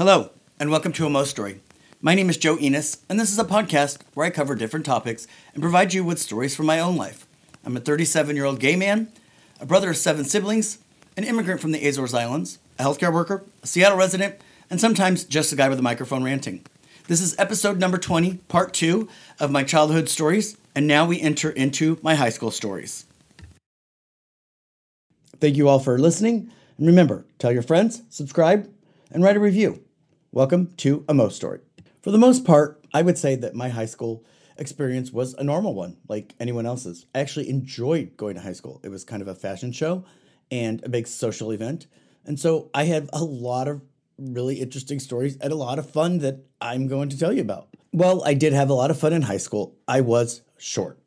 [0.00, 1.60] Hello, and welcome to A Mo Story.
[2.00, 5.26] My name is Joe Enos, and this is a podcast where I cover different topics
[5.52, 7.26] and provide you with stories from my own life.
[7.66, 9.12] I'm a 37 year old gay man,
[9.60, 10.78] a brother of seven siblings,
[11.18, 14.36] an immigrant from the Azores Islands, a healthcare worker, a Seattle resident,
[14.70, 16.64] and sometimes just a guy with a microphone ranting.
[17.06, 19.06] This is episode number 20, part two
[19.38, 23.04] of my childhood stories, and now we enter into my high school stories.
[25.40, 28.66] Thank you all for listening, and remember, tell your friends, subscribe,
[29.10, 29.84] and write a review.
[30.32, 31.58] Welcome to a Mo Story.
[32.02, 34.24] For the most part, I would say that my high school
[34.56, 37.04] experience was a normal one, like anyone else's.
[37.12, 38.80] I actually enjoyed going to high school.
[38.84, 40.04] It was kind of a fashion show
[40.48, 41.88] and a big social event.
[42.24, 43.82] And so I have a lot of
[44.18, 47.66] really interesting stories and a lot of fun that I'm going to tell you about.
[47.92, 49.76] Well, I did have a lot of fun in high school.
[49.88, 51.00] I was short.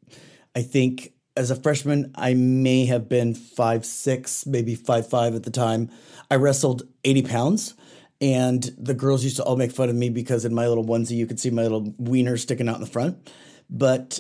[0.54, 5.44] I think as a freshman, I may have been five six, maybe five five at
[5.44, 5.90] the time.
[6.30, 7.74] I wrestled 80 pounds
[8.22, 11.12] and the girls used to all make fun of me because in my little onesie
[11.12, 13.32] you could see my little wiener sticking out in the front.
[13.70, 14.20] But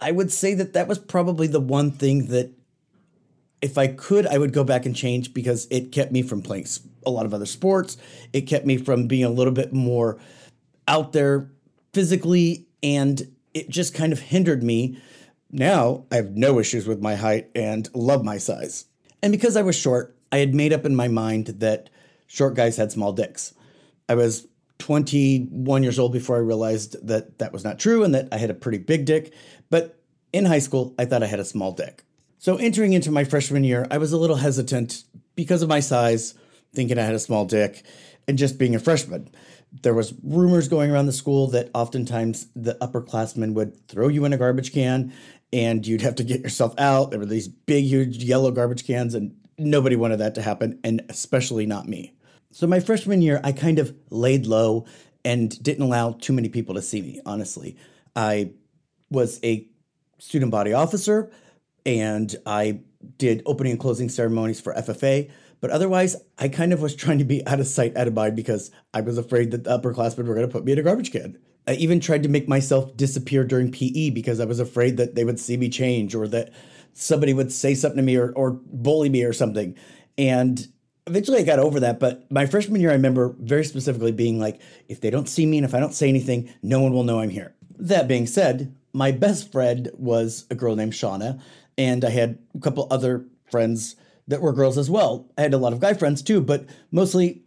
[0.00, 2.52] I would say that that was probably the one thing that
[3.60, 6.66] if I could, I would go back and change because it kept me from playing
[7.06, 7.96] a lot of other sports.
[8.32, 10.18] It kept me from being a little bit more
[10.88, 11.50] out there
[11.92, 13.22] physically, and
[13.54, 15.00] it just kind of hindered me.
[15.50, 18.86] Now I have no issues with my height and love my size.
[19.22, 21.90] And because I was short, I had made up in my mind that
[22.32, 23.52] short guys had small dicks.
[24.08, 24.46] I was
[24.78, 28.50] 21 years old before I realized that that was not true and that I had
[28.50, 29.34] a pretty big dick.
[29.68, 30.00] But
[30.32, 32.04] in high school, I thought I had a small dick.
[32.38, 35.04] So entering into my freshman year, I was a little hesitant
[35.36, 36.34] because of my size,
[36.74, 37.84] thinking I had a small dick,
[38.26, 39.28] and just being a freshman.
[39.82, 44.32] There was rumors going around the school that oftentimes the upperclassmen would throw you in
[44.32, 45.12] a garbage can
[45.52, 47.10] and you'd have to get yourself out.
[47.10, 51.02] There were these big, huge yellow garbage cans, and nobody wanted that to happen, and
[51.08, 52.14] especially not me.
[52.52, 54.84] So my freshman year, I kind of laid low
[55.24, 57.78] and didn't allow too many people to see me, honestly.
[58.14, 58.50] I
[59.10, 59.66] was a
[60.18, 61.30] student body officer
[61.86, 62.80] and I
[63.16, 65.30] did opening and closing ceremonies for FFA,
[65.62, 68.36] but otherwise, I kind of was trying to be out of sight, out of mind
[68.36, 71.10] because I was afraid that the upperclassmen were going to put me in a garbage
[71.10, 71.38] can.
[71.66, 75.24] I even tried to make myself disappear during PE because I was afraid that they
[75.24, 76.52] would see me change or that
[76.92, 79.74] somebody would say something to me or, or bully me or something.
[80.18, 80.68] And
[81.06, 84.60] eventually I got over that, but my freshman year, I remember very specifically being like,
[84.88, 87.20] if they don't see me and if I don't say anything, no one will know
[87.20, 87.54] I'm here.
[87.78, 91.40] That being said, my best friend was a girl named Shauna,
[91.76, 93.96] and I had a couple other friends
[94.28, 95.30] that were girls as well.
[95.36, 97.42] I had a lot of guy friends too, but mostly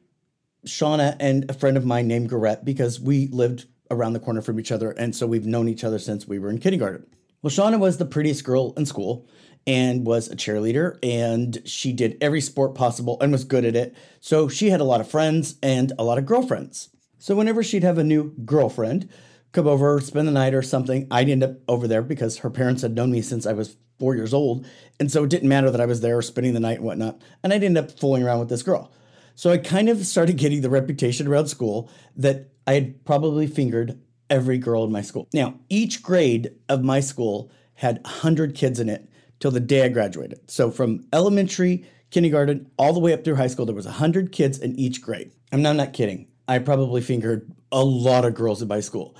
[0.66, 4.60] Shauna and a friend of mine named Garrett because we lived around the corner from
[4.60, 7.06] each other, and so we've known each other since we were in kindergarten.
[7.42, 9.28] Well, Shauna was the prettiest girl in school,
[9.68, 13.96] and was a cheerleader and she did every sport possible and was good at it.
[14.20, 16.90] So she had a lot of friends and a lot of girlfriends.
[17.18, 19.10] So whenever she'd have a new girlfriend
[19.52, 22.82] come over, spend the night or something, I'd end up over there because her parents
[22.84, 24.68] had known me since I was four years old.
[25.00, 27.22] And so it didn't matter that I was there spending the night and whatnot.
[27.42, 28.92] And I'd end up fooling around with this girl.
[29.34, 34.00] So I kind of started getting the reputation around school that I had probably fingered
[34.30, 35.28] every girl in my school.
[35.34, 39.10] Now, each grade of my school had 100 kids in it
[39.46, 40.40] till the day I graduated.
[40.50, 44.58] So from elementary, kindergarten, all the way up through high school, there was 100 kids
[44.58, 45.34] in each grade.
[45.52, 46.30] I'm not, I'm not kidding.
[46.48, 49.16] I probably fingered a lot of girls in my school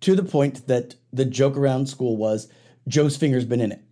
[0.00, 2.48] to the point that the joke around school was
[2.86, 3.82] Joe's finger's been in it.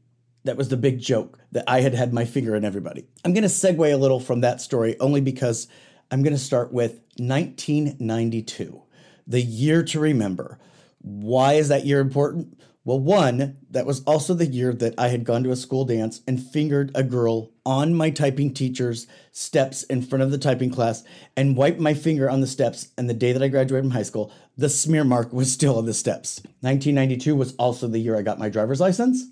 [0.45, 3.07] That was the big joke that I had had my finger in everybody.
[3.25, 5.67] I'm going to segue a little from that story only because
[6.11, 8.83] I'm going to start with 1992,
[9.27, 10.59] the year to remember.
[10.99, 12.61] Why is that year important?
[12.91, 16.23] Well, one, that was also the year that I had gone to a school dance
[16.27, 21.05] and fingered a girl on my typing teacher's steps in front of the typing class
[21.37, 22.89] and wiped my finger on the steps.
[22.99, 25.87] And the day that I graduated from high school, the smear mark was still on
[25.87, 26.41] the steps.
[26.63, 29.23] 1992 was also the year I got my driver's license.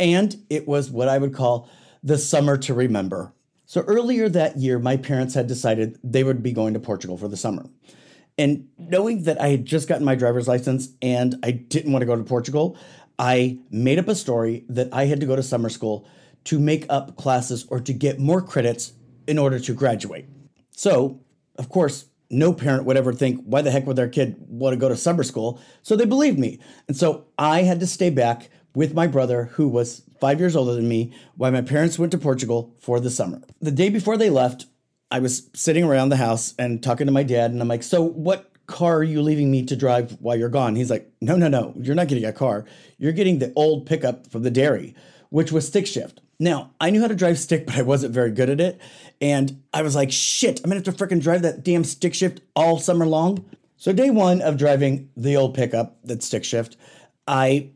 [0.00, 1.68] And it was what I would call
[2.02, 3.34] the summer to remember.
[3.66, 7.28] So earlier that year, my parents had decided they would be going to Portugal for
[7.28, 7.66] the summer.
[8.38, 12.06] And knowing that I had just gotten my driver's license and I didn't want to
[12.06, 12.76] go to Portugal,
[13.18, 16.06] I made up a story that I had to go to summer school
[16.44, 18.94] to make up classes or to get more credits
[19.26, 20.26] in order to graduate.
[20.70, 21.20] So,
[21.56, 24.78] of course, no parent would ever think, why the heck would their kid want to
[24.78, 25.60] go to summer school?
[25.82, 26.58] So they believed me.
[26.88, 30.74] And so I had to stay back with my brother, who was five years older
[30.74, 33.42] than me, while my parents went to Portugal for the summer.
[33.60, 34.64] The day before they left,
[35.12, 38.00] I was sitting around the house and talking to my dad, and I'm like, So,
[38.00, 40.74] what car are you leaving me to drive while you're gone?
[40.74, 42.64] He's like, No, no, no, you're not getting a car.
[42.96, 44.94] You're getting the old pickup from the dairy,
[45.28, 46.22] which was stick shift.
[46.40, 48.80] Now, I knew how to drive stick, but I wasn't very good at it.
[49.20, 52.40] And I was like, shit, I'm gonna have to freaking drive that damn stick shift
[52.56, 53.44] all summer long.
[53.76, 56.78] So, day one of driving the old pickup, that stick shift,
[57.28, 57.68] I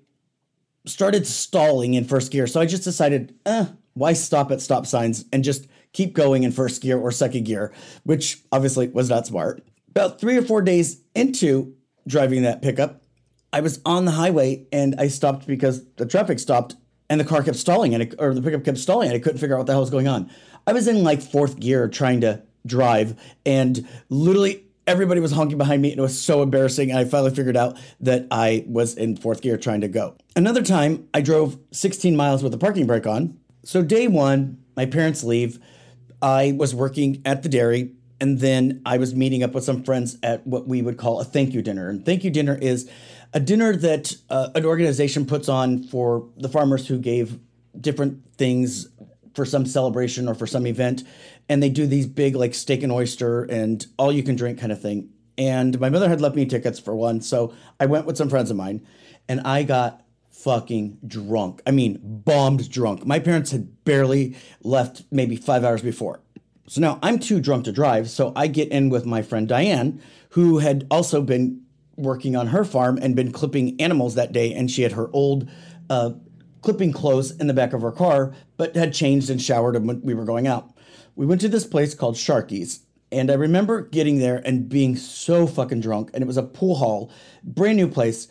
[0.86, 2.46] started stalling in first gear.
[2.46, 6.52] So I just decided, eh, why stop at stop signs and just keep going in
[6.52, 7.72] first gear or second gear,
[8.04, 9.62] which obviously was not smart.
[9.90, 11.74] About three or four days into
[12.06, 13.02] driving that pickup,
[13.52, 16.76] I was on the highway and I stopped because the traffic stopped
[17.08, 19.38] and the car kept stalling and it, or the pickup kept stalling and I couldn't
[19.38, 20.30] figure out what the hell was going on.
[20.66, 25.82] I was in like fourth gear trying to drive and literally everybody was honking behind
[25.82, 26.90] me and it was so embarrassing.
[26.90, 30.16] And I finally figured out that I was in fourth gear trying to go.
[30.34, 33.38] Another time, I drove 16 miles with the parking brake on.
[33.64, 35.58] So, day one, my parents leave.
[36.26, 40.18] I was working at the dairy and then I was meeting up with some friends
[40.24, 41.88] at what we would call a thank you dinner.
[41.88, 42.90] And thank you dinner is
[43.32, 47.38] a dinner that uh, an organization puts on for the farmers who gave
[47.80, 48.88] different things
[49.34, 51.04] for some celebration or for some event
[51.48, 54.72] and they do these big like steak and oyster and all you can drink kind
[54.72, 58.16] of thing and my mother had left me tickets for one so i went with
[58.16, 58.80] some friends of mine
[59.28, 60.05] and i got
[60.46, 66.20] fucking drunk i mean bombed drunk my parents had barely left maybe five hours before
[66.68, 70.00] so now i'm too drunk to drive so i get in with my friend diane
[70.30, 71.60] who had also been
[71.96, 75.48] working on her farm and been clipping animals that day and she had her old
[75.90, 76.10] uh,
[76.66, 80.14] clipping clothes in the back of her car, but had changed and showered when we
[80.14, 80.74] were going out.
[81.14, 82.80] We went to this place called Sharky's,
[83.12, 86.10] and I remember getting there and being so fucking drunk.
[86.12, 87.12] And it was a pool hall,
[87.44, 88.26] brand new place,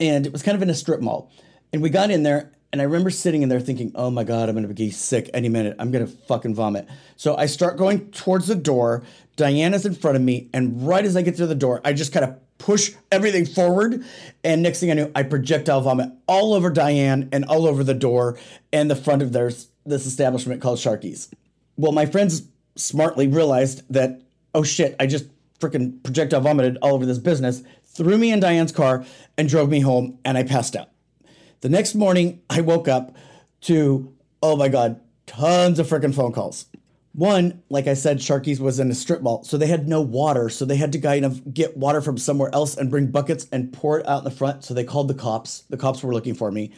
[0.00, 1.30] and it was kind of in a strip mall.
[1.76, 4.48] And we got in there, and I remember sitting in there thinking, oh my God,
[4.48, 5.76] I'm gonna be sick any minute.
[5.78, 6.88] I'm gonna fucking vomit.
[7.16, 9.02] So I start going towards the door.
[9.36, 12.14] Diana's in front of me, and right as I get to the door, I just
[12.14, 14.02] kind of push everything forward.
[14.42, 17.92] And next thing I knew, I projectile vomit all over Diane and all over the
[17.92, 18.38] door
[18.72, 19.50] and the front of their,
[19.84, 21.28] this establishment called Sharky's.
[21.76, 24.22] Well, my friends smartly realized that,
[24.54, 25.26] oh shit, I just
[25.60, 29.04] freaking projectile vomited all over this business, threw me in Diane's car,
[29.36, 30.88] and drove me home, and I passed out.
[31.60, 33.16] The next morning, I woke up
[33.62, 36.66] to, oh my God, tons of freaking phone calls.
[37.12, 40.50] One, like I said, Sharky's was in a strip mall, so they had no water.
[40.50, 43.72] So they had to kind of get water from somewhere else and bring buckets and
[43.72, 44.64] pour it out in the front.
[44.64, 45.64] So they called the cops.
[45.70, 46.72] The cops were looking for me.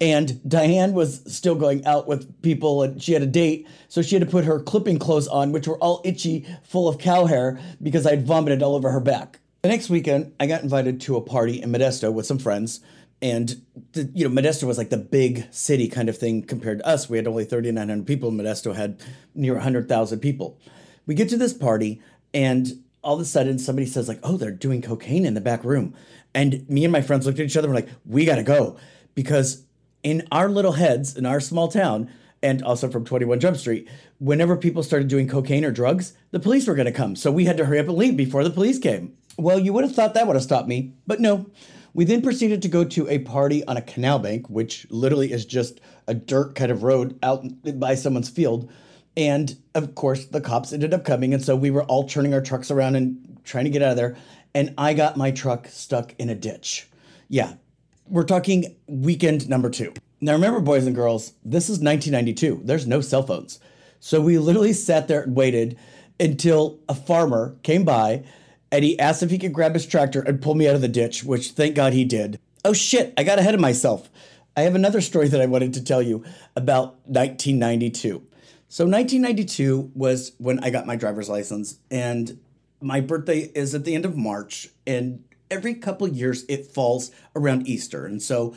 [0.00, 3.66] And Diane was still going out with people and she had a date.
[3.88, 6.98] So she had to put her clipping clothes on, which were all itchy, full of
[6.98, 9.40] cow hair because I'd vomited all over her back.
[9.62, 12.80] The next weekend, I got invited to a party in Modesto with some friends
[13.22, 13.62] and
[13.92, 17.08] the, you know modesto was like the big city kind of thing compared to us
[17.08, 19.00] we had only 3900 people modesto had
[19.34, 20.58] near 100000 people
[21.06, 22.00] we get to this party
[22.32, 25.64] and all of a sudden somebody says like oh they're doing cocaine in the back
[25.64, 25.94] room
[26.34, 28.78] and me and my friends looked at each other and were like we gotta go
[29.14, 29.64] because
[30.02, 32.10] in our little heads in our small town
[32.42, 33.88] and also from 21 Jump Street,
[34.18, 37.16] whenever people started doing cocaine or drugs, the police were going to come.
[37.16, 39.14] So we had to hurry up and leave before the police came.
[39.36, 41.50] Well, you would have thought that would have stopped me, but no.
[41.92, 45.44] We then proceeded to go to a party on a canal bank, which literally is
[45.44, 47.44] just a dirt kind of road out
[47.78, 48.70] by someone's field.
[49.16, 51.34] And of course, the cops ended up coming.
[51.34, 53.96] And so we were all turning our trucks around and trying to get out of
[53.96, 54.16] there.
[54.54, 56.88] And I got my truck stuck in a ditch.
[57.28, 57.54] Yeah,
[58.08, 59.94] we're talking weekend number two.
[60.20, 62.62] Now, remember, boys and girls, this is 1992.
[62.64, 63.58] There's no cell phones.
[64.00, 65.78] So we literally sat there and waited
[66.18, 68.24] until a farmer came by
[68.72, 70.88] and he asked if he could grab his tractor and pull me out of the
[70.88, 72.38] ditch, which thank God he did.
[72.64, 74.10] Oh shit, I got ahead of myself.
[74.56, 76.24] I have another story that I wanted to tell you
[76.56, 78.26] about 1992.
[78.68, 82.38] So 1992 was when I got my driver's license and
[82.80, 87.66] my birthday is at the end of March and every couple years it falls around
[87.66, 88.06] Easter.
[88.06, 88.54] And so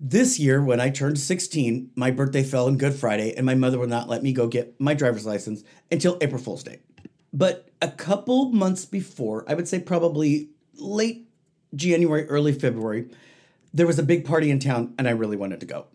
[0.00, 3.78] this year when I turned 16, my birthday fell on Good Friday and my mother
[3.78, 6.80] would not let me go get my driver's license until April Fool's Day.
[7.34, 11.28] But a couple months before, I would say probably late
[11.74, 13.10] January, early February,
[13.74, 15.86] there was a big party in town and I really wanted to go.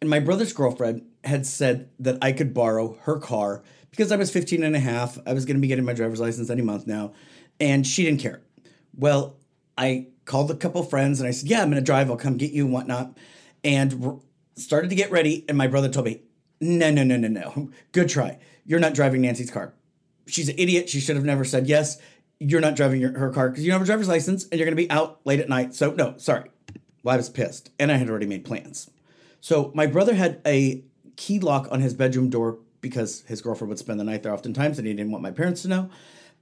[0.00, 4.32] And my brother's girlfriend had said that I could borrow her car because I was
[4.32, 5.16] 15 and a half.
[5.24, 7.12] I was going to be getting my driver's license any month now.
[7.60, 8.42] And she didn't care.
[8.92, 9.36] Well,
[9.78, 12.10] I called a couple friends and I said, Yeah, I'm going to drive.
[12.10, 13.16] I'll come get you and whatnot.
[13.62, 14.20] And
[14.56, 15.44] started to get ready.
[15.48, 16.22] And my brother told me,
[16.60, 17.70] No, no, no, no, no.
[17.92, 18.38] Good try.
[18.64, 19.72] You're not driving Nancy's car
[20.26, 20.88] she's an idiot.
[20.88, 22.00] She should have never said yes.
[22.38, 24.66] You're not driving your, her car because you don't have a driver's license and you're
[24.66, 25.74] going to be out late at night.
[25.74, 26.50] So, no, sorry.
[27.02, 28.90] Well, I was pissed and I had already made plans.
[29.40, 30.84] So, my brother had a
[31.16, 34.78] key lock on his bedroom door because his girlfriend would spend the night there oftentimes
[34.78, 35.88] and he didn't want my parents to know.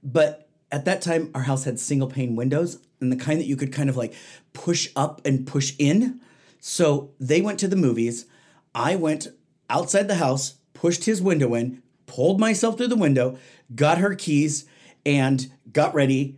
[0.03, 3.55] But at that time, our house had single pane windows and the kind that you
[3.55, 4.13] could kind of like
[4.53, 6.19] push up and push in.
[6.59, 8.25] So, they went to the movies.
[8.73, 9.27] I went
[9.69, 13.37] outside the house, pushed his window in, pulled myself through the window,
[13.73, 14.65] got her keys,
[15.05, 16.37] and got ready.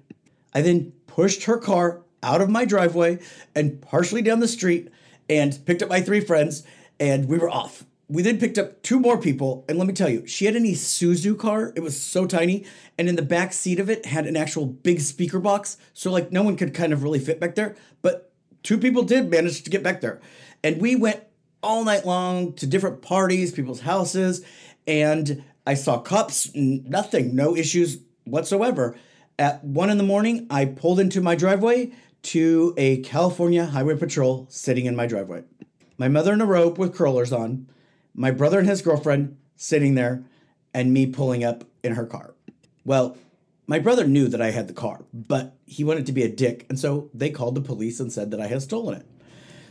[0.54, 3.20] I then pushed her car out of my driveway
[3.56, 4.90] and partially down the street
[5.30, 6.64] and picked up my three friends,
[7.00, 7.86] and we were off.
[8.10, 10.64] We then picked up two more people, and let me tell you, she had an
[10.64, 11.74] Isuzu car.
[11.76, 12.66] It was so tiny,
[12.98, 16.32] and in the back seat of it had an actual big speaker box, so like
[16.32, 17.76] no one could kind of really fit back there.
[18.02, 18.32] But
[18.64, 20.22] two people did manage to get back there,
[20.64, 21.22] and we went
[21.62, 24.46] all night long to different parties, people's houses,
[24.86, 26.50] and I saw cops.
[26.56, 28.96] Nothing, no issues whatsoever.
[29.38, 31.92] At one in the morning, I pulled into my driveway
[32.24, 35.44] to a California Highway Patrol sitting in my driveway.
[35.98, 37.70] My mother in a robe with curlers on
[38.16, 40.24] my brother and his girlfriend sitting there,
[40.74, 42.34] and me pulling up in her car.
[42.86, 43.18] Well,
[43.66, 46.66] my brother knew that I had the car, but he wanted to be a dick,
[46.70, 49.06] and so they called the police and said that I had stolen it.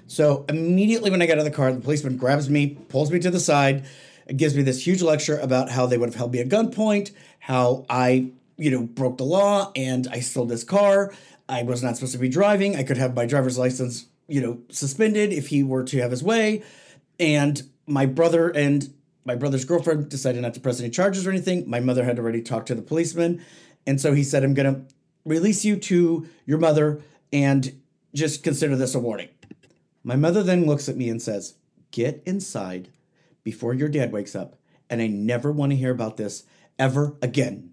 [0.09, 3.19] So immediately when I get out of the car, the policeman grabs me, pulls me
[3.21, 3.87] to the side,
[4.35, 7.85] gives me this huge lecture about how they would have held me at gunpoint, how
[7.89, 11.15] I, you know, broke the law and I stole this car.
[11.49, 12.75] I was not supposed to be driving.
[12.75, 16.23] I could have my driver's license, you know, suspended if he were to have his
[16.23, 16.65] way.
[17.21, 18.93] And my brother and
[19.25, 21.69] my brother's girlfriend decided not to press any charges or anything.
[21.69, 23.45] My mother had already talked to the policeman.
[23.87, 27.03] And so he said, I'm going to release you to your mother
[27.33, 27.81] and
[28.15, 29.29] just consider this a warning.
[30.03, 31.55] My mother then looks at me and says,
[31.91, 32.89] Get inside
[33.47, 34.57] before your dad wakes up,
[34.91, 36.43] and I never want to hear about this
[36.81, 37.71] ever again.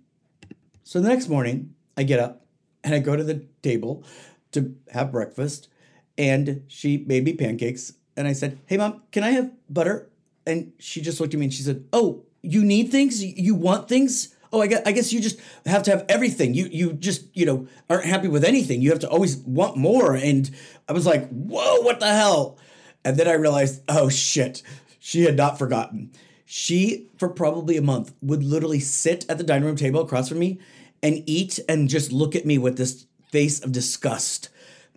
[0.84, 2.46] So the next morning, I get up
[2.84, 4.06] and I go to the table
[4.52, 5.70] to have breakfast,
[6.16, 10.12] and she made me pancakes and I said, "Hey, mom, can I have butter?"
[10.46, 13.24] And she just looked at me and she said, "Oh, you need things?
[13.24, 14.36] You want things?
[14.52, 16.54] Oh, I guess, I guess you just have to have everything.
[16.54, 18.84] You you just you know aren't happy with anything.
[18.84, 20.52] You have to always want more." And
[20.88, 22.60] I was like, "Whoa, what the hell?"
[23.06, 24.64] And then I realized, oh shit,
[25.06, 26.10] she had not forgotten.
[26.46, 30.40] She, for probably a month, would literally sit at the dining room table across from
[30.40, 30.62] me
[31.02, 34.48] and eat and just look at me with this face of disgust.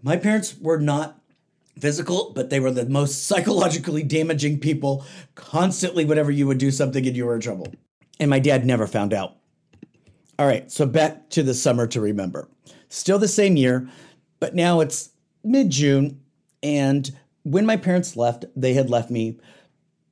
[0.04, 1.20] My parents were not
[1.80, 5.04] physical, but they were the most psychologically damaging people.
[5.34, 7.66] Constantly, whenever you would do something and you were in trouble.
[8.20, 9.34] And my dad never found out.
[10.38, 12.48] All right, so back to the summer to remember.
[12.90, 13.88] Still the same year,
[14.38, 15.10] but now it's
[15.42, 16.20] mid June.
[16.62, 17.10] And
[17.42, 19.40] when my parents left, they had left me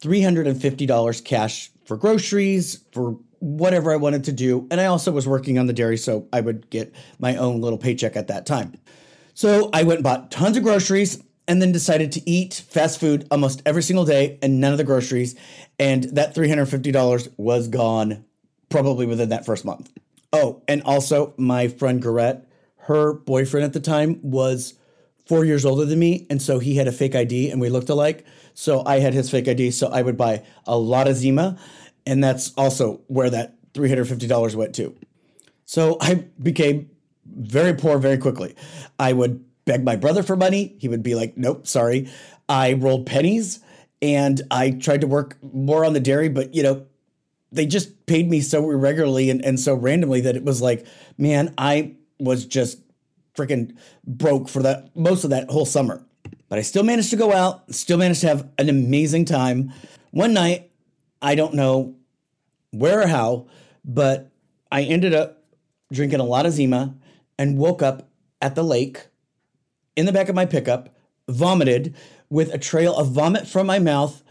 [0.00, 4.66] $350 cash for groceries, for whatever I wanted to do.
[4.70, 7.78] And I also was working on the dairy, so I would get my own little
[7.78, 8.74] paycheck at that time.
[9.34, 13.26] So I went and bought tons of groceries and then decided to eat fast food
[13.30, 15.34] almost every single day and none of the groceries.
[15.78, 18.24] And that $350 was gone
[18.70, 19.92] probably within that first month.
[20.32, 22.48] Oh, and also my friend Garrett,
[22.78, 24.74] her boyfriend at the time was
[25.26, 26.26] four years older than me.
[26.28, 28.24] And so he had a fake ID and we looked alike.
[28.54, 29.70] So I had his fake ID.
[29.70, 31.58] So I would buy a lot of Zima.
[32.06, 34.94] And that's also where that $350 went to.
[35.64, 36.90] So I became
[37.26, 38.54] very poor very quickly.
[38.98, 40.76] I would beg my brother for money.
[40.78, 42.10] He would be like, nope, sorry.
[42.48, 43.60] I rolled pennies
[44.02, 46.86] and I tried to work more on the dairy, but you know,
[47.50, 51.54] they just paid me so irregularly and, and so randomly that it was like, man,
[51.56, 52.78] I was just
[53.34, 53.76] freaking
[54.06, 56.04] broke for that most of that whole summer.
[56.48, 59.72] But I still managed to go out, still managed to have an amazing time.
[60.10, 60.70] One night,
[61.20, 61.96] I don't know
[62.70, 63.46] where or how,
[63.84, 64.30] but
[64.70, 65.42] I ended up
[65.92, 66.94] drinking a lot of Zima
[67.38, 68.08] and woke up
[68.40, 69.06] at the lake
[69.96, 70.94] in the back of my pickup,
[71.28, 71.94] vomited
[72.28, 74.22] with a trail of vomit from my mouth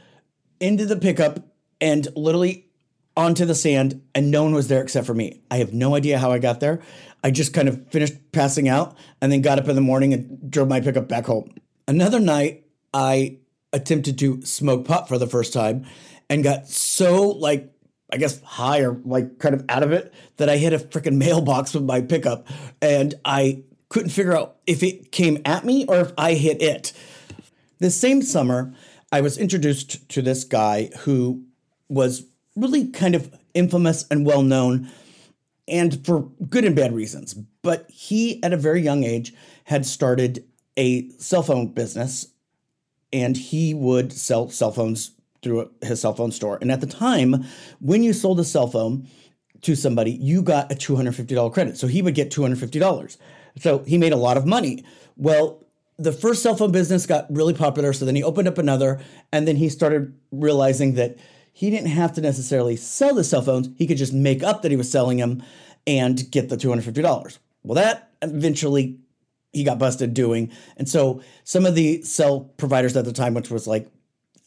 [0.60, 1.40] into the pickup
[1.82, 2.68] and literally
[3.16, 5.42] onto the sand, and no one was there except for me.
[5.52, 6.82] I have no idea how I got there.
[7.24, 10.52] I just kind of finished passing out and then got up in the morning and
[10.52, 11.54] drove my pickup back home.
[11.88, 13.38] Another night, I
[13.72, 15.86] attempted to smoke pot for the first time
[16.30, 17.74] and got so like
[18.12, 21.18] I guess high or like kind of out of it that I hit a freaking
[21.18, 22.48] mailbox with my pickup
[22.82, 26.94] and I couldn't figure out if it came at me or if I hit it.
[27.80, 28.74] This same summer,
[29.12, 31.44] I was introduced to this guy who
[31.90, 32.26] was
[32.56, 34.92] really kind of infamous and well known,
[35.68, 37.34] and for good and bad reasons.
[37.62, 39.34] But he, at a very young age,
[39.66, 40.46] had started
[40.78, 42.28] a cell phone business
[43.12, 46.58] and he would sell cell phones through his cell phone store.
[46.62, 47.46] And at the time,
[47.80, 49.08] when you sold a cell phone
[49.62, 51.78] to somebody, you got a $250 credit.
[51.78, 53.18] So he would get $250.
[53.60, 54.84] So he made a lot of money.
[55.16, 55.64] Well,
[55.98, 57.94] the first cell phone business got really popular.
[57.94, 59.00] So then he opened up another,
[59.32, 61.18] and then he started realizing that
[61.54, 63.70] he didn't have to necessarily sell the cell phones.
[63.78, 65.44] He could just make up that he was selling them
[65.86, 67.38] and get the $250.
[67.64, 68.98] Well, that eventually
[69.54, 70.52] he got busted doing.
[70.78, 73.88] And so some of the cell providers at the time, which was like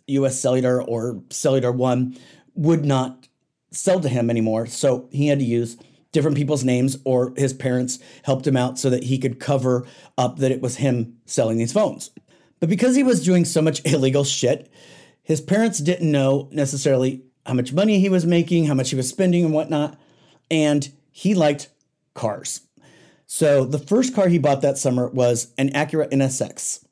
[0.09, 2.17] US Cellular or Cellular One
[2.55, 3.29] would not
[3.71, 4.67] sell to him anymore.
[4.67, 5.77] So he had to use
[6.11, 9.87] different people's names or his parents helped him out so that he could cover
[10.19, 12.11] up that it was him selling these phones.
[12.59, 14.73] But because he was doing so much illegal shit,
[15.27, 19.09] his parents didn't know necessarily how much money he was making, how much he was
[19.09, 19.99] spending, and whatnot.
[20.53, 21.69] And he liked
[22.15, 22.61] cars.
[23.27, 26.85] So the first car he bought that summer was an Acura NSX.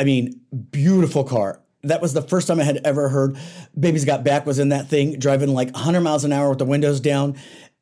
[0.00, 0.40] I mean,
[0.72, 1.60] beautiful car.
[1.84, 3.38] That was the first time I had ever heard
[3.78, 6.64] Baby's Got Back was in that thing, driving like 100 miles an hour with the
[6.64, 7.36] windows down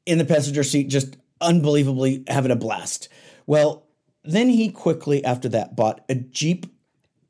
[0.04, 3.09] in the passenger seat, just unbelievably having a blast.
[3.47, 3.87] Well,
[4.23, 6.66] then he quickly, after that, bought a Jeep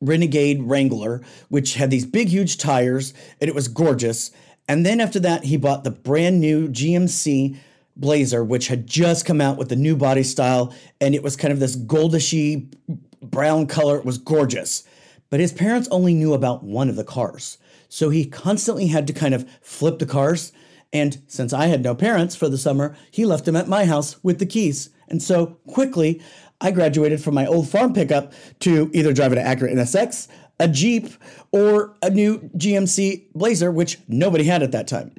[0.00, 4.30] Renegade Wrangler, which had these big, huge tires, and it was gorgeous.
[4.68, 7.58] And then after that, he bought the brand new GMC
[7.96, 11.52] Blazer, which had just come out with the new body style, and it was kind
[11.52, 12.72] of this goldishy
[13.20, 13.98] brown color.
[13.98, 14.84] It was gorgeous.
[15.30, 17.58] But his parents only knew about one of the cars.
[17.88, 20.52] So he constantly had to kind of flip the cars.
[20.92, 24.22] And since I had no parents for the summer, he left them at my house
[24.22, 24.90] with the keys.
[25.08, 26.22] And so quickly,
[26.60, 31.08] I graduated from my old farm pickup to either driving an Acura NSX, a Jeep,
[31.52, 35.14] or a new GMC Blazer, which nobody had at that time.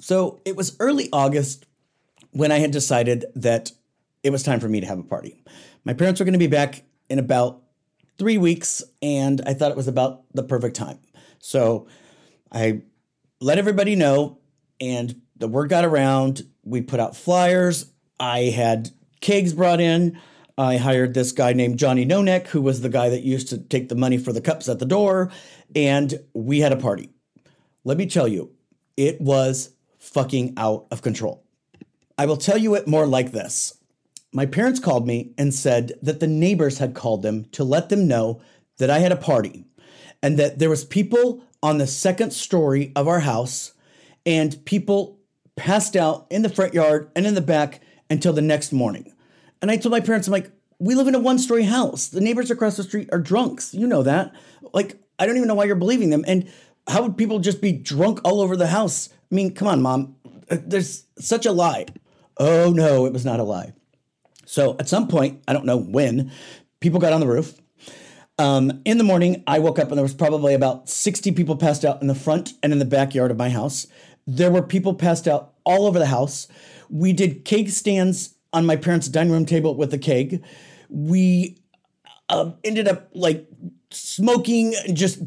[0.00, 1.66] So it was early August
[2.32, 3.72] when I had decided that
[4.22, 5.42] it was time for me to have a party.
[5.84, 7.62] My parents were going to be back in about
[8.18, 10.98] three weeks, and I thought it was about the perfect time.
[11.38, 11.86] So
[12.52, 12.82] I
[13.40, 14.38] let everybody know,
[14.80, 16.42] and the word got around.
[16.64, 17.86] We put out flyers.
[18.18, 18.90] I had
[19.20, 20.18] kegs brought in.
[20.58, 23.90] I hired this guy named Johnny Nonek, who was the guy that used to take
[23.90, 25.30] the money for the cups at the door,
[25.74, 27.10] and we had a party.
[27.84, 28.52] Let me tell you,
[28.96, 31.44] it was fucking out of control.
[32.16, 33.78] I will tell you it more like this.
[34.32, 38.08] My parents called me and said that the neighbors had called them to let them
[38.08, 38.40] know
[38.78, 39.66] that I had a party
[40.22, 43.72] and that there was people on the second story of our house
[44.24, 45.18] and people
[45.56, 49.12] passed out in the front yard and in the back until the next morning.
[49.62, 52.08] And I told my parents, I'm like, we live in a one story house.
[52.08, 53.72] The neighbors across the street are drunks.
[53.72, 54.34] You know that.
[54.72, 56.24] Like, I don't even know why you're believing them.
[56.26, 56.50] And
[56.86, 59.08] how would people just be drunk all over the house?
[59.30, 60.16] I mean, come on, mom.
[60.50, 61.86] Uh, there's such a lie.
[62.38, 63.72] Oh no, it was not a lie.
[64.44, 66.30] So at some point, I don't know when,
[66.80, 67.60] people got on the roof.
[68.38, 71.84] Um, in the morning, I woke up and there was probably about 60 people passed
[71.84, 73.86] out in the front and in the backyard of my house.
[74.26, 76.46] There were people passed out all over the house.
[76.90, 80.42] We did keg stands on my parents' dining room table with a keg.
[80.88, 81.58] We
[82.30, 83.46] uh, ended up like
[83.90, 85.22] smoking just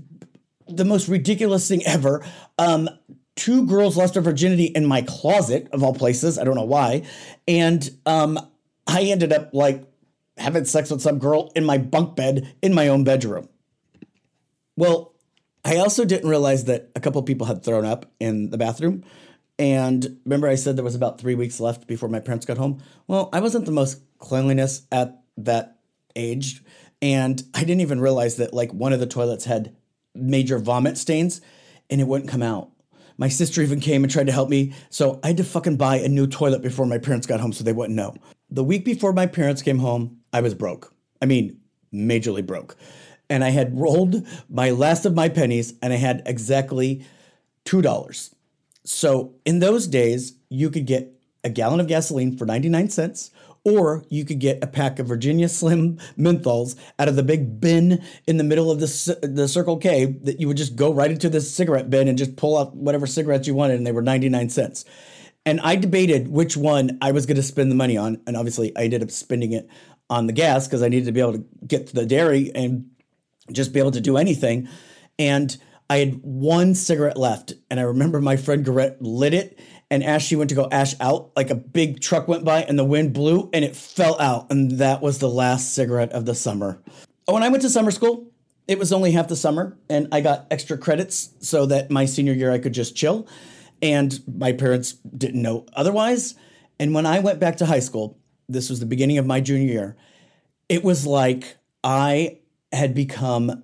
[0.68, 2.26] the most ridiculous thing ever.
[2.58, 2.90] Um,
[3.36, 6.40] two girls lost their virginity in my closet of all places.
[6.40, 7.04] I don't know why.
[7.48, 8.40] And um,
[8.88, 9.84] I ended up like
[10.38, 13.48] having sex with some girl in my bunk bed in my own bedroom.
[14.76, 15.14] Well,
[15.64, 19.04] I also didn't realize that a couple people had thrown up in the bathroom.
[19.60, 22.82] And remember, I said there was about three weeks left before my parents got home?
[23.08, 25.80] Well, I wasn't the most cleanliness at that
[26.16, 26.64] age.
[27.02, 29.76] And I didn't even realize that like one of the toilets had
[30.16, 31.42] major vomit stains
[31.90, 32.72] and it wouldn't come out.
[33.18, 34.74] My sister even came and tried to help me.
[34.90, 37.66] So I had to fucking buy a new toilet before my parents got home so
[37.66, 38.16] they wouldn't know.
[38.50, 40.94] The week before my parents came home, I was broke.
[41.22, 41.60] I mean,
[41.94, 42.78] majorly broke.
[43.30, 47.06] And I had rolled my last of my pennies and I had exactly
[47.66, 48.34] $2.
[48.90, 53.30] So in those days, you could get a gallon of gasoline for 99 cents
[53.64, 58.04] or you could get a pack of Virginia Slim menthols out of the big bin
[58.26, 61.30] in the middle of the, the Circle K that you would just go right into
[61.30, 64.50] the cigarette bin and just pull out whatever cigarettes you wanted, and they were 99
[64.50, 64.86] cents.
[65.46, 68.20] And I debated which one I was going to spend the money on.
[68.26, 69.70] And obviously, I ended up spending it
[70.10, 72.90] on the gas because I needed to be able to get to the dairy and
[73.52, 74.68] just be able to do anything.
[75.20, 75.56] And
[75.90, 77.54] I had one cigarette left.
[77.70, 79.60] And I remember my friend Garrett lit it
[79.92, 82.78] and as she went to go ash out, like a big truck went by and
[82.78, 84.52] the wind blew and it fell out.
[84.52, 86.82] And that was the last cigarette of the summer.
[87.26, 88.32] When I went to summer school,
[88.68, 92.34] it was only half the summer and I got extra credits so that my senior
[92.34, 93.28] year I could just chill.
[93.82, 96.36] And my parents didn't know otherwise.
[96.80, 99.72] And when I went back to high school, this was the beginning of my junior
[99.72, 99.98] year,
[100.68, 102.40] it was like I
[102.72, 103.64] had become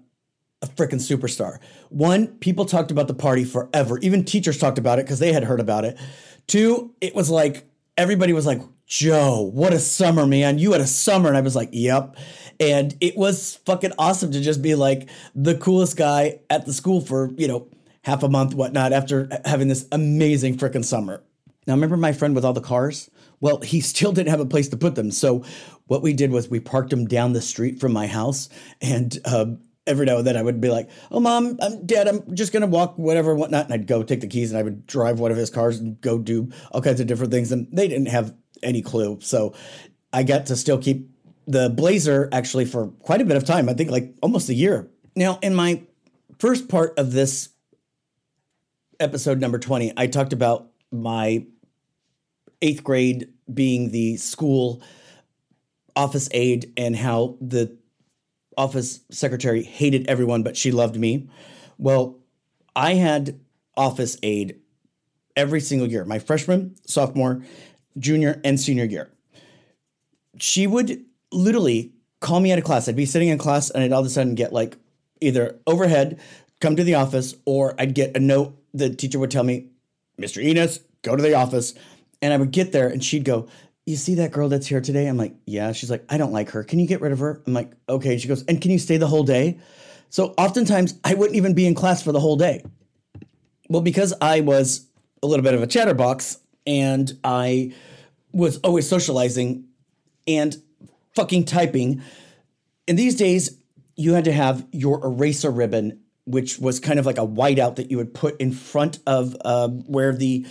[0.62, 1.60] a freaking superstar.
[1.96, 3.98] One, people talked about the party forever.
[4.00, 5.98] Even teachers talked about it because they had heard about it.
[6.46, 10.60] Two, it was like everybody was like, Joe, what a summer, man.
[10.60, 11.30] You had a summer.
[11.30, 12.18] And I was like, yep.
[12.60, 17.00] And it was fucking awesome to just be like the coolest guy at the school
[17.00, 17.70] for, you know,
[18.02, 21.24] half a month, whatnot, after having this amazing freaking summer.
[21.66, 23.10] Now, remember my friend with all the cars?
[23.40, 25.12] Well, he still didn't have a place to put them.
[25.12, 25.46] So,
[25.88, 28.50] what we did was we parked them down the street from my house.
[28.82, 29.46] And uh,
[29.88, 32.08] every now and then I would be like, "Oh, mom, I'm dad.
[32.08, 34.86] I'm just gonna walk, whatever, whatnot," and I'd go take the keys and I would
[34.88, 37.52] drive one of his cars and go do all kinds of different things.
[37.52, 39.54] And they didn't have any clue, so
[40.12, 41.10] I got to still keep
[41.48, 43.70] the Blazer actually for quite a bit of time.
[43.70, 44.90] I think like almost a year.
[45.16, 45.84] Now, in my
[46.40, 47.50] first part of this
[49.00, 51.46] episode number twenty, I talked about my
[52.62, 54.82] eighth grade being the school
[55.96, 57.78] office aide and how the
[58.58, 61.30] office secretary hated everyone, but she loved me.
[61.78, 62.18] Well,
[62.76, 63.40] I had
[63.78, 64.60] office aide
[65.36, 67.42] every single year, my freshman, sophomore,
[67.98, 69.12] junior, and senior year.
[70.38, 72.88] She would literally call me out of class.
[72.88, 74.78] I'd be sitting in class and I'd all of a sudden get like
[75.22, 76.20] either overhead,
[76.60, 78.58] come to the office, or I'd get a note.
[78.74, 79.68] The teacher would tell me,
[80.20, 80.44] Mr.
[80.44, 81.74] Enos, go to the office.
[82.22, 83.48] And I would get there and she'd go,
[83.86, 85.08] you see that girl that's here today?
[85.08, 85.72] I'm like, yeah.
[85.72, 86.64] She's like, I don't like her.
[86.64, 87.42] Can you get rid of her?
[87.46, 88.18] I'm like, okay.
[88.18, 89.60] She goes, and can you stay the whole day?
[90.10, 92.64] So oftentimes I wouldn't even be in class for the whole day.
[93.70, 94.88] Well, because I was
[95.22, 97.74] a little bit of a chatterbox and I
[98.32, 99.66] was always socializing
[100.28, 100.56] and
[101.16, 102.02] fucking typing.
[102.88, 103.58] In these days,
[103.96, 107.92] you had to have your eraser ribbon, which was kind of like a whiteout that
[107.92, 110.46] you would put in front of uh, where the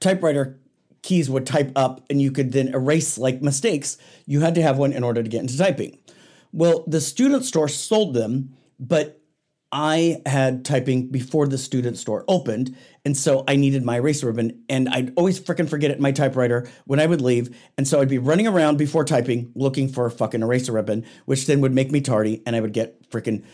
[0.00, 0.58] typewriter
[1.06, 4.76] keys would type up and you could then erase like mistakes, you had to have
[4.76, 5.96] one in order to get into typing.
[6.52, 9.20] Well, the student store sold them, but
[9.70, 14.64] I had typing before the student store opened, and so I needed my eraser ribbon,
[14.68, 18.00] and I'd always freaking forget it in my typewriter when I would leave, and so
[18.00, 21.74] I'd be running around before typing looking for a fucking eraser ribbon, which then would
[21.74, 23.44] make me tardy, and I would get freaking,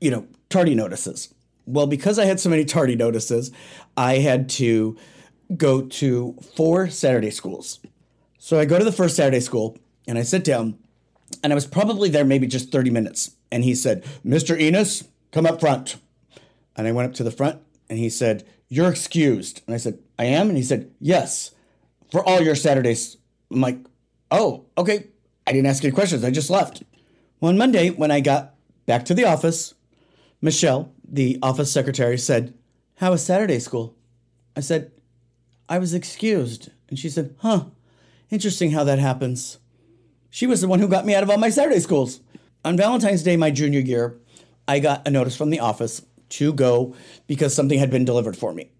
[0.00, 1.34] you know, tardy notices.
[1.66, 3.50] Well, because I had so many tardy notices,
[3.96, 4.96] I had to
[5.56, 7.80] go to four Saturday schools.
[8.38, 10.78] So I go to the first Saturday school and I sit down,
[11.42, 13.36] and I was probably there maybe just 30 minutes.
[13.50, 14.58] And he said, Mr.
[14.60, 15.96] Enos, come up front.
[16.76, 19.62] And I went up to the front and he said, You're excused.
[19.66, 20.48] And I said, I am?
[20.48, 21.52] And he said, Yes,
[22.10, 23.16] for all your Saturdays.
[23.50, 23.78] I'm like,
[24.30, 25.08] Oh, okay.
[25.46, 26.24] I didn't ask any questions.
[26.24, 26.82] I just left.
[27.40, 28.54] Well, on Monday, when I got
[28.86, 29.74] back to the office,
[30.40, 32.54] Michelle, the office secretary, said,
[32.96, 33.94] How was Saturday school?
[34.56, 34.90] I said,
[35.72, 36.68] I was excused.
[36.90, 37.64] And she said, Huh,
[38.28, 39.56] interesting how that happens.
[40.28, 42.20] She was the one who got me out of all my Saturday schools.
[42.62, 44.18] On Valentine's Day, my junior year,
[44.68, 46.94] I got a notice from the office to go
[47.26, 48.70] because something had been delivered for me.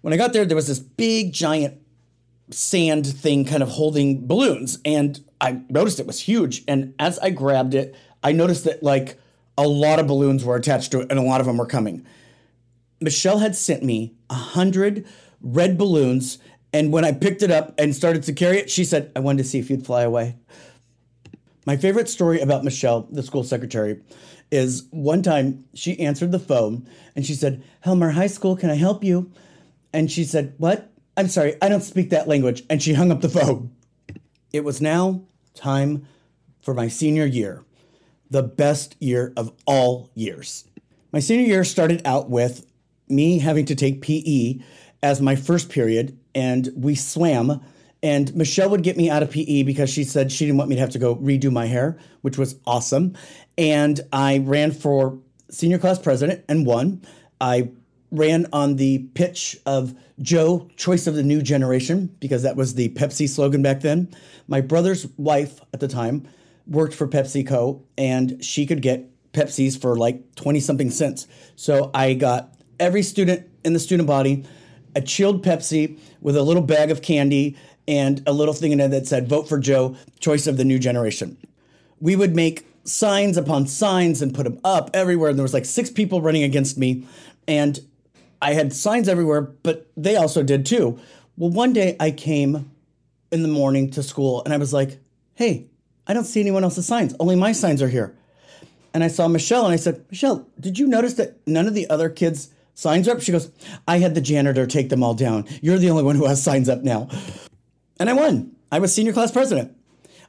[0.00, 1.82] When I got there, there was this big, giant
[2.50, 6.62] sand thing kind of holding balloons, and I noticed it was huge.
[6.68, 9.18] And as I grabbed it, I noticed that like
[9.56, 12.06] a lot of balloons were attached to it, and a lot of them were coming.
[13.00, 15.04] Michelle had sent me a hundred
[15.40, 16.38] red balloons.
[16.72, 19.42] And when I picked it up and started to carry it, she said, I wanted
[19.42, 20.36] to see if you'd fly away.
[21.66, 24.00] My favorite story about Michelle, the school secretary,
[24.50, 28.76] is one time she answered the phone and she said, Hilmar High School, can I
[28.76, 29.30] help you?
[29.92, 30.90] And she said, What?
[31.16, 32.62] I'm sorry, I don't speak that language.
[32.70, 33.72] And she hung up the phone.
[34.52, 35.22] It was now
[35.54, 36.06] time
[36.62, 37.64] for my senior year,
[38.30, 40.64] the best year of all years.
[41.12, 42.64] My senior year started out with
[43.08, 44.58] me having to take PE
[45.02, 47.60] as my first period, and we swam.
[48.02, 50.76] And Michelle would get me out of PE because she said she didn't want me
[50.76, 53.16] to have to go redo my hair, which was awesome.
[53.56, 55.18] And I ran for
[55.50, 57.02] senior class president and won.
[57.40, 57.70] I
[58.10, 62.88] ran on the pitch of Joe, choice of the new generation, because that was the
[62.90, 64.08] Pepsi slogan back then.
[64.46, 66.26] My brother's wife at the time
[66.66, 71.26] worked for PepsiCo, and she could get Pepsis for like 20 something cents.
[71.56, 74.44] So I got every student in the student body
[74.94, 78.88] a chilled Pepsi with a little bag of candy and a little thing in it
[78.88, 81.36] that said, Vote for Joe, choice of the new generation.
[82.00, 85.30] We would make signs upon signs and put them up everywhere.
[85.30, 87.06] And there was like six people running against me.
[87.46, 87.78] And
[88.40, 90.98] I had signs everywhere, but they also did too.
[91.36, 92.70] Well, one day I came
[93.30, 95.00] in the morning to school and I was like,
[95.34, 95.66] Hey,
[96.06, 97.14] I don't see anyone else's signs.
[97.20, 98.14] Only my signs are here.
[98.94, 101.88] And I saw Michelle and I said, Michelle, did you notice that none of the
[101.90, 102.48] other kids'
[102.78, 103.20] signs up?
[103.20, 103.50] She goes,
[103.88, 105.46] I had the janitor take them all down.
[105.60, 107.08] You're the only one who has signs up now.
[107.98, 108.52] And I won.
[108.70, 109.76] I was senior class president.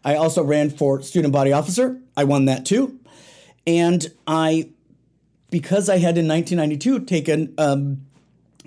[0.03, 2.01] I also ran for student body officer.
[2.17, 2.99] I won that too.
[3.67, 4.71] And I,
[5.51, 8.07] because I had in 1992 taken um,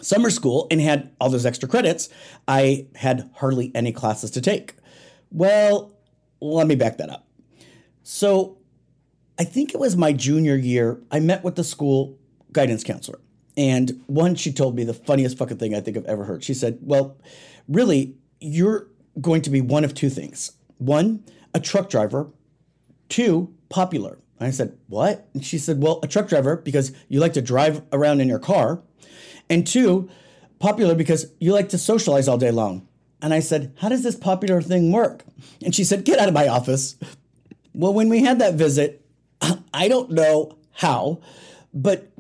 [0.00, 2.08] summer school and had all those extra credits,
[2.46, 4.74] I had hardly any classes to take.
[5.32, 5.92] Well,
[6.40, 7.26] let me back that up.
[8.04, 8.58] So
[9.40, 12.16] I think it was my junior year, I met with the school
[12.52, 13.18] guidance counselor.
[13.56, 16.42] And one, she told me the funniest fucking thing I think I've ever heard.
[16.42, 17.16] She said, Well,
[17.68, 18.88] really, you're
[19.20, 22.30] going to be one of two things one, a truck driver,
[23.08, 24.18] two, popular.
[24.38, 25.28] And I said, What?
[25.34, 28.38] And she said, Well, a truck driver because you like to drive around in your
[28.38, 28.82] car.
[29.50, 30.08] And two,
[30.58, 32.88] popular because you like to socialize all day long.
[33.20, 35.24] And I said, How does this popular thing work?
[35.62, 36.96] And she said, Get out of my office.
[37.74, 39.04] Well, when we had that visit,
[39.74, 41.20] I don't know how,
[41.74, 42.10] but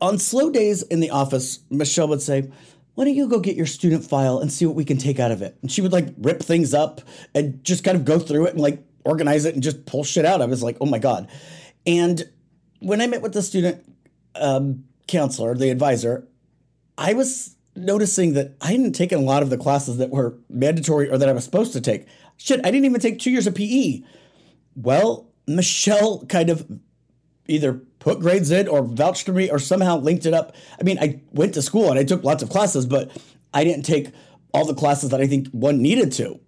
[0.00, 2.50] on slow days in the office, Michelle would say,
[2.94, 5.30] why don't you go get your student file and see what we can take out
[5.30, 5.56] of it?
[5.60, 7.02] And she would like rip things up
[7.34, 10.24] and just kind of go through it and like organize it and just pull shit
[10.24, 10.40] out.
[10.40, 11.28] I was like, oh my God.
[11.86, 12.28] And
[12.80, 13.84] when I met with the student
[14.34, 16.26] um, counselor, the advisor,
[16.96, 21.10] I was noticing that I hadn't taken a lot of the classes that were mandatory
[21.10, 22.06] or that I was supposed to take.
[22.38, 24.02] Shit, I didn't even take two years of PE.
[24.74, 26.66] Well, Michelle kind of
[27.46, 30.54] either put grades in or vouched for me or somehow linked it up.
[30.78, 33.10] I mean, I went to school and I took lots of classes, but
[33.52, 34.12] I didn't take
[34.54, 36.38] all the classes that I think one needed to.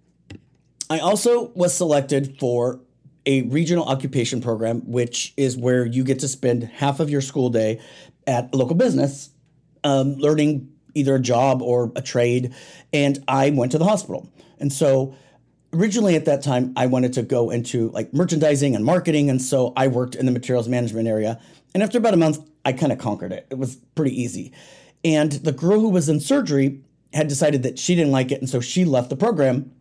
[0.89, 2.79] I also was selected for
[3.25, 7.49] a regional occupation program, which is where you get to spend half of your school
[7.49, 7.81] day
[8.25, 9.29] at a local business
[9.83, 12.53] um, learning either a job or a trade.
[12.93, 14.31] And I went to the hospital.
[14.61, 15.13] And so
[15.73, 19.73] originally at that time I wanted to go into like merchandising and marketing and so
[19.75, 21.39] I worked in the materials management area
[21.73, 23.47] and after about a month I kind of conquered it.
[23.49, 24.51] It was pretty easy.
[25.03, 26.81] And the girl who was in surgery
[27.13, 29.71] had decided that she didn't like it and so she left the program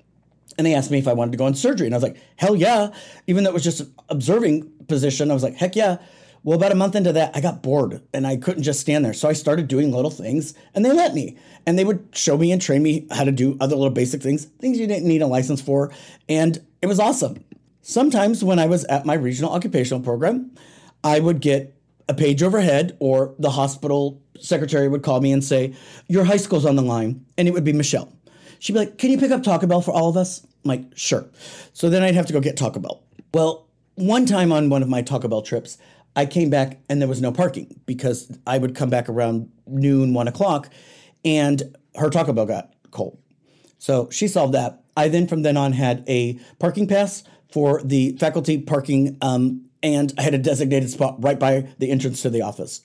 [0.56, 2.16] and they asked me if I wanted to go in surgery and I was like,
[2.36, 2.90] "Hell yeah."
[3.26, 5.98] Even though it was just an observing position, I was like, "Heck yeah."
[6.48, 9.12] Well, about a month into that, I got bored and I couldn't just stand there.
[9.12, 11.36] So I started doing little things and they let me.
[11.66, 14.46] And they would show me and train me how to do other little basic things,
[14.58, 15.92] things you didn't need a license for.
[16.26, 17.44] And it was awesome.
[17.82, 20.50] Sometimes when I was at my regional occupational program,
[21.04, 21.76] I would get
[22.08, 25.74] a page overhead or the hospital secretary would call me and say,
[26.06, 27.26] Your high school's on the line.
[27.36, 28.10] And it would be Michelle.
[28.58, 30.46] She'd be like, Can you pick up Taco Bell for all of us?
[30.64, 31.26] I'm like, Sure.
[31.74, 33.02] So then I'd have to go get Taco Bell.
[33.34, 35.76] Well, one time on one of my Taco Bell trips,
[36.18, 40.14] I came back and there was no parking because I would come back around noon,
[40.14, 40.68] one o'clock,
[41.24, 43.18] and her Taco Bell got cold.
[43.78, 44.82] So she solved that.
[44.96, 50.12] I then, from then on, had a parking pass for the faculty parking, um, and
[50.18, 52.82] I had a designated spot right by the entrance to the office.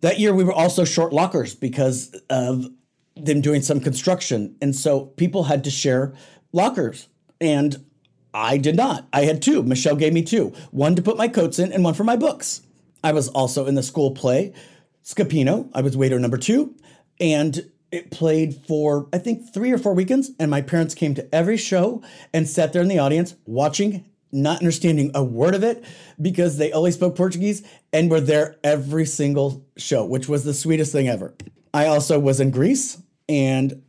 [0.00, 2.64] That year, we were also short lockers because of
[3.14, 4.56] them doing some construction.
[4.62, 6.14] And so people had to share
[6.52, 7.08] lockers.
[7.42, 7.84] And
[8.32, 9.08] I did not.
[9.12, 9.62] I had two.
[9.62, 12.62] Michelle gave me two one to put my coats in and one for my books.
[13.02, 14.52] I was also in the school play,
[15.04, 15.70] Scapino.
[15.74, 16.74] I was waiter number two.
[17.20, 20.30] And it played for, I think, three or four weekends.
[20.38, 22.02] And my parents came to every show
[22.34, 25.84] and sat there in the audience watching, not understanding a word of it
[26.20, 30.92] because they only spoke Portuguese and were there every single show, which was the sweetest
[30.92, 31.34] thing ever.
[31.72, 33.82] I also was in Greece and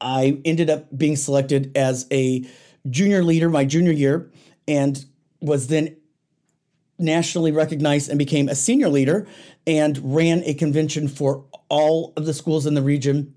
[0.00, 2.46] I ended up being selected as a
[2.90, 4.30] junior leader my junior year
[4.66, 5.04] and
[5.40, 5.96] was then
[6.98, 9.26] nationally recognized and became a senior leader
[9.66, 13.36] and ran a convention for all of the schools in the region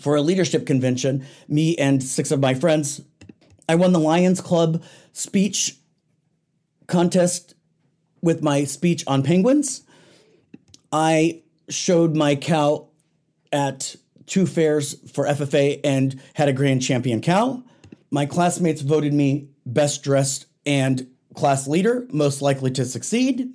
[0.00, 3.02] for a leadership convention, me and six of my friends.
[3.68, 5.76] I won the Lions Club speech
[6.86, 7.54] contest
[8.22, 9.82] with my speech on penguins.
[10.90, 12.88] I showed my cow
[13.52, 17.62] at two fairs for FFA and had a grand champion cow.
[18.12, 23.50] My classmates voted me best dressed and class leader, most likely to succeed.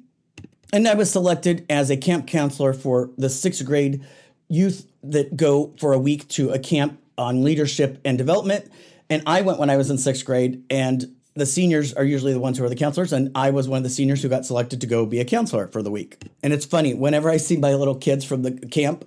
[0.74, 4.04] And I was selected as a camp counselor for the sixth grade
[4.50, 8.70] youth that go for a week to a camp on leadership and development.
[9.12, 12.39] And I went when I was in sixth grade, and the seniors are usually the
[12.39, 13.13] ones who are the counselors.
[13.13, 15.67] And I was one of the seniors who got selected to go be a counselor
[15.67, 16.17] for the week.
[16.41, 19.06] And it's funny, whenever I see my little kids from the camp,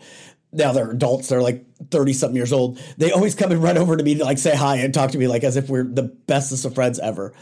[0.52, 2.80] now they're adults, they're like 30 something years old.
[2.96, 5.18] They always come and run over to me to like say hi and talk to
[5.18, 7.32] me like as if we're the bestest of friends ever.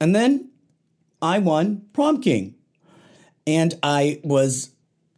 [0.00, 0.50] And then
[1.20, 2.54] I won prom king.
[3.46, 4.70] And I was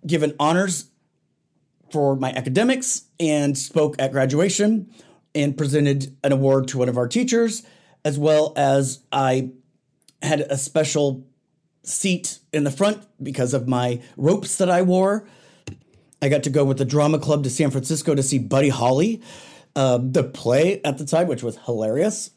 [0.07, 0.87] given honors
[1.91, 4.89] for my academics and spoke at graduation
[5.35, 7.65] and presented an award to one of our teachers,
[8.05, 9.51] as well as I
[10.23, 11.27] had a special
[11.83, 15.27] seat in the front because of my ropes that I wore
[16.23, 19.23] I got to go with the drama club to San Francisco to see Buddy Holly,
[19.75, 22.31] uh, the play at the time, which was hilarious.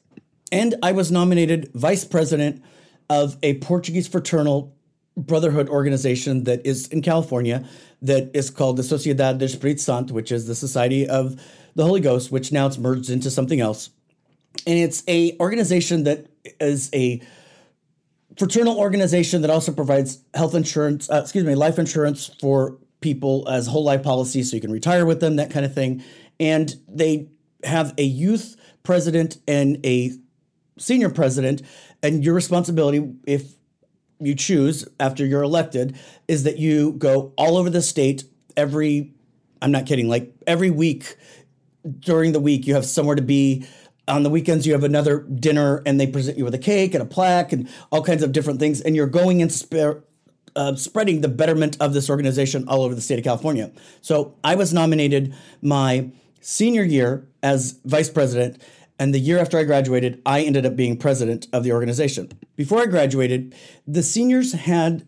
[0.52, 2.64] And I was nominated vice president
[3.10, 4.76] of a Portuguese fraternal
[5.18, 7.66] brotherhood organization that is in California
[8.02, 11.42] that is called the Sociedade de Espírito Santo, which is the Society of
[11.76, 13.90] the Holy Ghost, which now it's merged into something else.
[14.66, 16.28] And it's a organization that
[16.60, 17.22] is a
[18.38, 23.68] fraternal organization that also provides health insurance, uh, excuse me, life insurance for people as
[23.68, 26.04] whole life policies so you can retire with them, that kind of thing.
[26.40, 27.30] And they
[27.64, 30.12] have a youth president and a
[30.78, 31.62] senior president,
[32.02, 33.54] and your responsibility if
[34.20, 35.96] you choose after you're elected
[36.28, 38.24] is that you go all over the state
[38.56, 39.14] every
[39.62, 41.16] I'm not kidding, like every week
[42.00, 43.66] during the week you have somewhere to be.
[44.06, 47.02] On the weekends you have another dinner and they present you with a cake and
[47.02, 50.04] a plaque and all kinds of different things and you're going and sp-
[50.56, 53.72] uh, spreading the betterment of this organization all over the state of California.
[54.02, 56.10] So I was nominated my
[56.42, 58.62] senior year as vice president
[59.00, 62.32] and the year after I graduated, I ended up being president of the organization.
[62.56, 63.56] Before I graduated,
[63.88, 65.08] the seniors had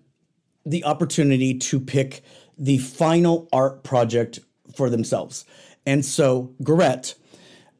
[0.65, 2.21] the opportunity to pick
[2.57, 4.39] the final art project
[4.75, 5.45] for themselves.
[5.85, 7.13] And so, Gorette,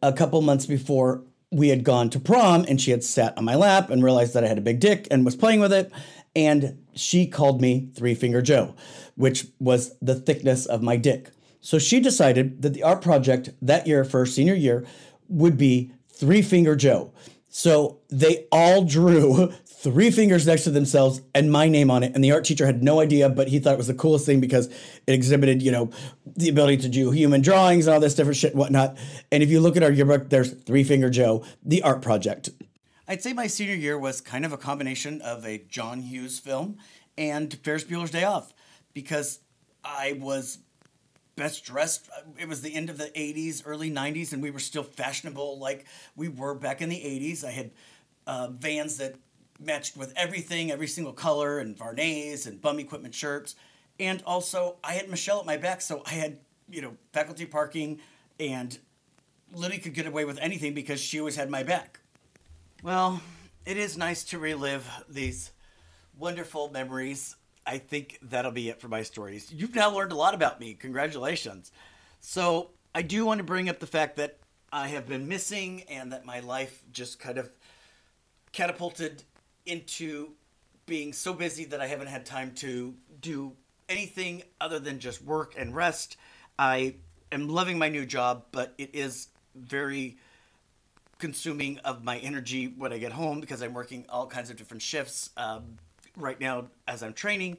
[0.01, 3.55] a couple months before we had gone to prom, and she had sat on my
[3.55, 5.91] lap and realized that I had a big dick and was playing with it.
[6.35, 8.75] And she called me Three Finger Joe,
[9.15, 11.29] which was the thickness of my dick.
[11.61, 14.85] So she decided that the art project that year for senior year
[15.27, 17.13] would be Three Finger Joe.
[17.49, 22.11] So they all drew three fingers next to themselves and my name on it.
[22.15, 24.41] And the art teacher had no idea, but he thought it was the coolest thing
[24.41, 24.67] because
[25.07, 25.91] it exhibited, you know,
[26.35, 28.97] the ability to do human drawings and all this different shit and whatnot.
[29.31, 32.49] And if you look at our yearbook, there's Three Finger Joe, the art project.
[33.07, 36.77] I'd say my senior year was kind of a combination of a John Hughes film
[37.17, 38.51] and Ferris Bueller's Day Off
[38.95, 39.41] because
[39.83, 40.57] I was
[41.35, 42.09] best dressed.
[42.39, 45.85] It was the end of the 80s, early 90s, and we were still fashionable like
[46.15, 47.43] we were back in the 80s.
[47.43, 47.71] I had
[48.25, 49.15] uh, vans that
[49.59, 53.55] matched with everything, every single color, and Vuarnets and bum equipment shirts.
[53.99, 56.39] And also, I had Michelle at my back, so I had,
[56.71, 57.99] you know, faculty parking
[58.39, 58.79] and
[59.53, 61.99] literally could get away with anything because she always had my back.
[62.85, 63.19] Well,
[63.65, 65.49] it is nice to relive these
[66.19, 69.51] wonderful memories I think that'll be it for my stories.
[69.51, 70.75] You've now learned a lot about me.
[70.75, 71.71] Congratulations.
[72.19, 74.37] So, I do want to bring up the fact that
[74.71, 77.49] I have been missing and that my life just kind of
[78.51, 79.23] catapulted
[79.65, 80.33] into
[80.85, 83.53] being so busy that I haven't had time to do
[83.89, 86.17] anything other than just work and rest.
[86.59, 86.97] I
[87.31, 90.17] am loving my new job, but it is very
[91.17, 94.81] consuming of my energy when I get home because I'm working all kinds of different
[94.81, 95.29] shifts.
[95.37, 95.77] Um,
[96.17, 97.57] right now as I'm training,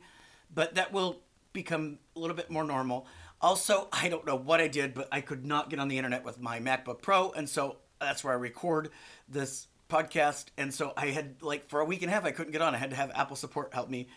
[0.54, 1.20] but that will
[1.52, 3.06] become a little bit more normal.
[3.40, 6.24] Also, I don't know what I did, but I could not get on the internet
[6.24, 8.90] with my MacBook Pro, and so that's where I record
[9.28, 10.46] this podcast.
[10.56, 12.74] And so I had like for a week and a half, I couldn't get on.
[12.74, 14.08] I had to have Apple support help me,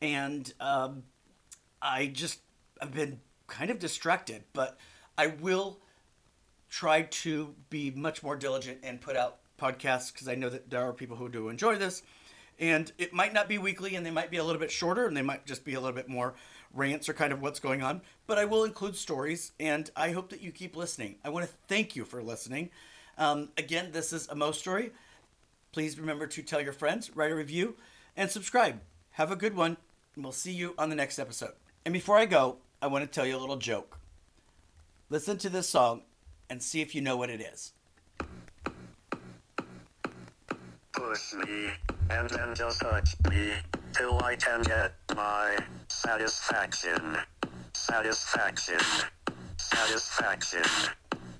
[0.00, 1.02] and um,
[1.80, 2.40] I just
[2.80, 4.78] I've been kind of distracted, but
[5.18, 5.80] I will
[6.72, 10.80] try to be much more diligent and put out podcasts because I know that there
[10.80, 12.02] are people who do enjoy this.
[12.58, 15.14] And it might not be weekly and they might be a little bit shorter and
[15.14, 16.34] they might just be a little bit more
[16.72, 20.30] rants or kind of what's going on but i will include stories and i hope
[20.30, 21.16] that you keep listening.
[21.22, 22.70] I want to thank you for listening.
[23.18, 24.92] Um, again this is a mo story.
[25.72, 27.76] Please remember to tell your friends write a review
[28.16, 28.80] and subscribe.
[29.12, 29.76] Have a good one
[30.14, 31.52] and we'll see you on the next episode.
[31.84, 33.98] And before i go i want to tell you a little joke.
[35.10, 36.04] Listen to this song
[36.50, 37.72] and see if you know what it is
[41.12, 41.68] push me,
[42.10, 43.52] and then just touch me,
[43.92, 45.56] till I can get my
[45.88, 47.16] satisfaction.
[47.74, 48.80] Satisfaction.
[49.56, 50.64] Satisfaction.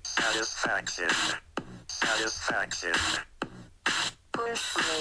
[0.03, 1.09] Satisfaction.
[1.87, 2.93] Satisfaction.
[4.33, 4.99] Push me,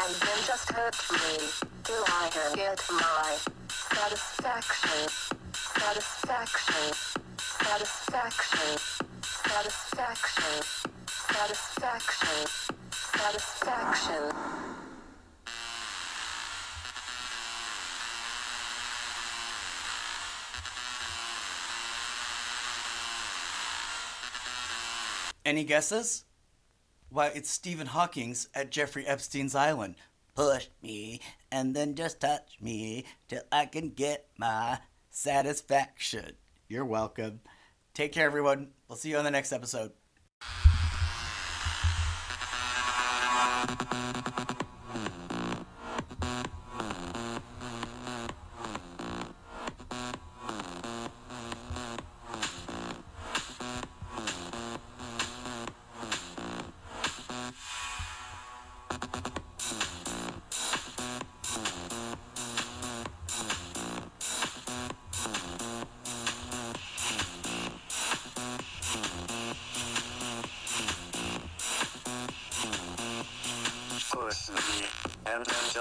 [0.00, 1.48] and then just hurt me,
[1.82, 3.36] till I can get my
[3.68, 5.08] satisfaction.
[5.52, 6.94] Satisfaction.
[7.38, 9.03] Satisfaction.
[9.54, 10.62] Satisfaction.
[11.06, 14.32] Satisfaction satisfaction.
[25.44, 26.24] Any guesses?
[27.10, 29.94] Why, it's Stephen Hawking's at Jeffrey Epstein's Island.
[30.34, 31.20] Push me
[31.52, 34.78] and then just touch me till I can get my
[35.10, 36.32] satisfaction.
[36.68, 37.40] You're welcome.
[37.94, 38.70] Take care, everyone.
[38.88, 39.92] We'll see you on the next episode.